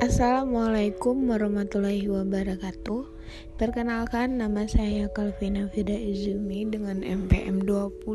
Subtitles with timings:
[0.00, 3.04] Assalamualaikum warahmatullahi wabarakatuh
[3.60, 8.08] Perkenalkan nama saya Kalvina Fida Izumi dengan MPM 20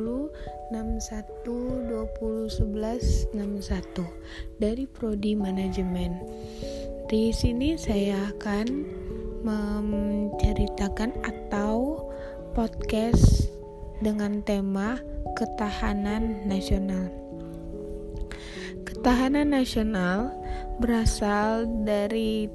[0.73, 4.01] 61 20 11 61
[4.57, 6.25] dari Prodi Manajemen.
[7.05, 8.65] Di sini saya akan
[9.45, 12.09] menceritakan atau
[12.57, 13.53] podcast
[14.01, 14.97] dengan tema
[15.37, 17.13] ketahanan nasional.
[18.89, 20.33] Ketahanan nasional
[20.79, 22.47] berasal dari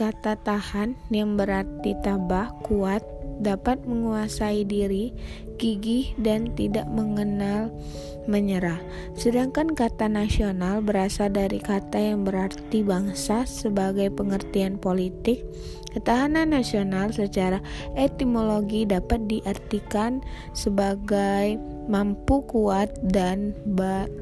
[0.00, 3.04] kata tahan yang berarti tabah, kuat,
[3.40, 5.12] dapat menguasai diri,
[5.60, 7.68] gigih, dan tidak mengenal
[8.24, 8.80] menyerah.
[9.12, 15.44] Sedangkan kata nasional berasal dari kata yang berarti bangsa sebagai pengertian politik.
[15.90, 17.58] Ketahanan nasional secara
[17.98, 20.22] etimologi dapat diartikan
[20.54, 21.58] sebagai
[21.90, 23.52] mampu kuat dan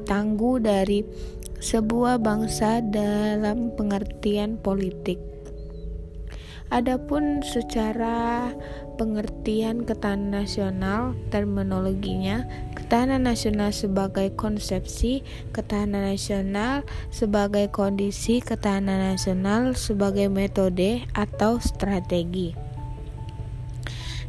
[0.09, 1.05] tangguh dari
[1.59, 5.19] sebuah bangsa dalam pengertian politik.
[6.69, 8.53] Adapun secara
[8.99, 12.45] pengertian ketahanan nasional terminologinya
[12.77, 22.53] ketahanan nasional sebagai konsepsi ketahanan nasional sebagai kondisi ketahanan nasional sebagai metode atau strategi.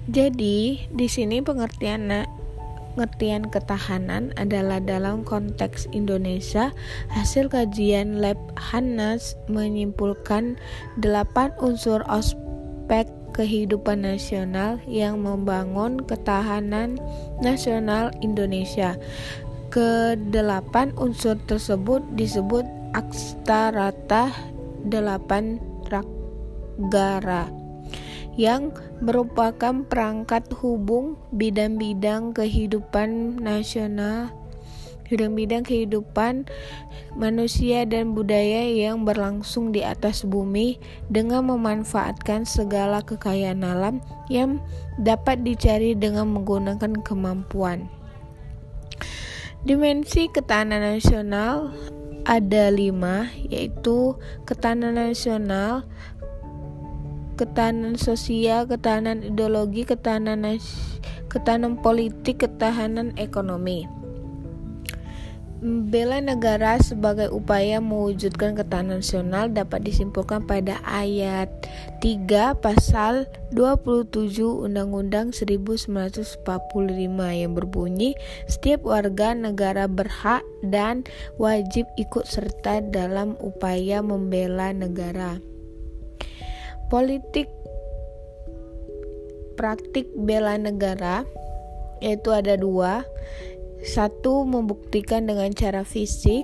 [0.09, 2.09] Jadi, di sini pengertian
[2.95, 6.75] pengertian ketahanan adalah dalam konteks Indonesia,
[7.15, 10.59] hasil kajian Lab Hanas menyimpulkan
[10.99, 16.99] delapan unsur aspek kehidupan nasional yang membangun ketahanan
[17.39, 18.99] nasional Indonesia.
[19.71, 24.35] Kedelapan unsur tersebut disebut Akstarata
[24.83, 27.60] Delapan Ragara
[28.39, 28.71] yang
[29.03, 34.31] merupakan perangkat hubung bidang-bidang kehidupan nasional
[35.11, 36.47] bidang-bidang kehidupan
[37.19, 40.79] manusia dan budaya yang berlangsung di atas bumi
[41.11, 43.99] dengan memanfaatkan segala kekayaan alam
[44.31, 44.63] yang
[45.03, 47.91] dapat dicari dengan menggunakan kemampuan.
[49.67, 51.75] Dimensi ketahanan nasional
[52.25, 54.15] ada lima, yaitu
[54.47, 55.85] ketahanan nasional,
[57.41, 60.61] ketahanan sosial, ketahanan ideologi, ketahanan
[61.33, 63.89] ketahanan politik, ketahanan ekonomi.
[65.61, 71.53] Bela negara sebagai upaya mewujudkan ketahanan nasional dapat disimpulkan pada ayat
[72.01, 76.41] 3 pasal 27 Undang-Undang 1945
[77.37, 78.17] yang berbunyi
[78.49, 81.05] setiap warga negara berhak dan
[81.37, 85.45] wajib ikut serta dalam upaya membela negara.
[86.91, 87.47] Politik
[89.55, 91.23] praktik bela negara
[92.03, 93.07] yaitu ada dua.
[93.87, 96.43] Satu membuktikan dengan cara fisik.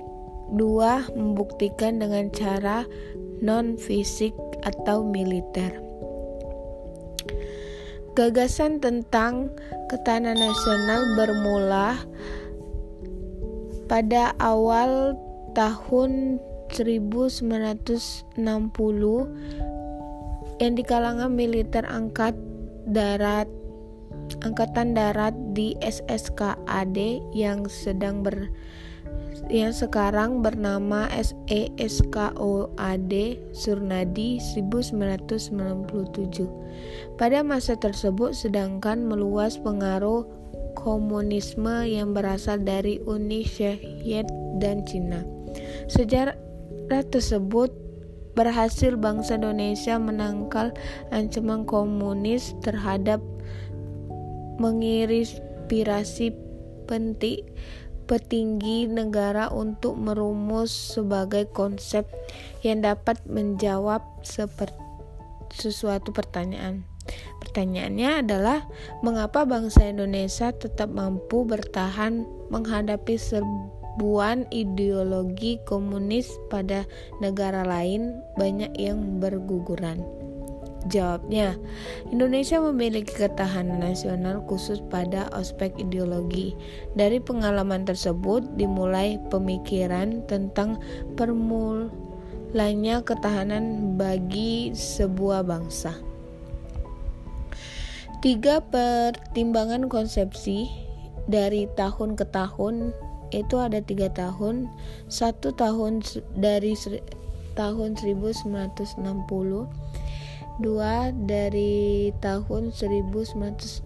[0.55, 2.87] Dua membuktikan dengan cara
[3.43, 4.31] non fisik
[4.63, 5.83] atau militer.
[8.15, 9.51] Gagasan tentang
[9.91, 11.99] ketahanan nasional bermula
[13.91, 15.19] pada awal
[15.51, 16.39] tahun
[16.71, 19.67] 1960
[20.57, 22.33] yang di kalangan militer angkat
[22.89, 23.47] darat
[24.43, 26.97] angkatan darat di SSKAD
[27.31, 28.51] yang sedang ber
[29.47, 33.13] yang sekarang bernama SESKOAD
[33.55, 35.47] Surnadi 1997.
[37.15, 40.27] Pada masa tersebut sedangkan meluas pengaruh
[40.75, 44.27] komunisme yang berasal dari Uni Soviet
[44.59, 45.23] dan Cina.
[45.87, 46.35] Sejarah
[47.07, 47.86] tersebut
[48.37, 50.69] berhasil bangsa Indonesia menangkal
[51.09, 53.17] ancaman komunis terhadap
[54.61, 56.37] menginspirasi
[56.85, 57.41] penting
[58.07, 62.07] petinggi negara untuk merumus sebagai konsep
[62.63, 63.99] yang dapat menjawab
[65.51, 66.87] sesuatu pertanyaan.
[67.43, 68.67] Pertanyaannya adalah
[69.03, 73.19] mengapa bangsa Indonesia tetap mampu bertahan menghadapi
[73.97, 76.85] serbuan ideologi komunis pada
[77.17, 80.05] negara lain banyak yang berguguran.
[80.85, 81.57] Jawabnya,
[82.13, 86.53] Indonesia memiliki ketahanan nasional khusus pada aspek ideologi.
[86.93, 90.77] Dari pengalaman tersebut dimulai pemikiran tentang
[91.17, 95.97] permulanya ketahanan bagi sebuah bangsa.
[98.21, 100.69] Tiga pertimbangan konsepsi
[101.25, 104.69] dari tahun ke tahun itu ada tiga tahun.
[105.07, 106.03] Satu tahun
[106.37, 106.77] dari
[107.57, 109.01] tahun 1960
[110.57, 113.85] dua dari tahun 1969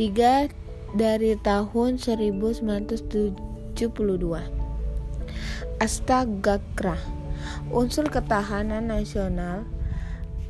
[0.00, 0.48] tiga
[0.96, 3.36] dari tahun 1972
[5.78, 6.96] Astagakra
[7.68, 9.68] Unsur ketahanan nasional.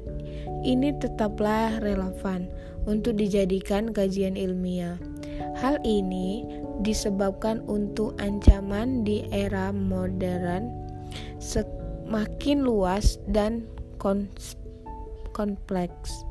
[0.62, 2.46] ini tetaplah relevan
[2.86, 4.94] untuk dijadikan kajian ilmiah.
[5.58, 6.46] Hal ini
[6.86, 10.70] disebabkan untuk ancaman di era modern
[11.40, 13.64] semakin luas dan
[15.34, 16.22] kompleks.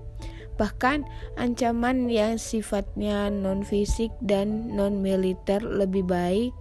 [0.56, 1.04] Bahkan
[1.36, 6.56] ancaman yang sifatnya non-fisik dan non-militer lebih baik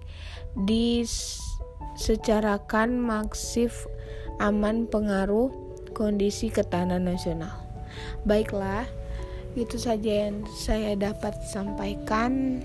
[0.66, 3.86] disecarakan maksif
[4.42, 5.54] aman pengaruh
[5.94, 7.54] kondisi ketahanan nasional.
[8.26, 8.82] Baiklah,
[9.54, 12.58] itu saja yang saya dapat sampaikan.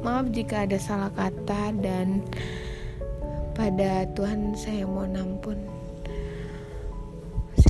[0.00, 2.24] Maaf jika ada salah kata dan
[3.52, 5.60] pada Tuhan saya mohon ampun.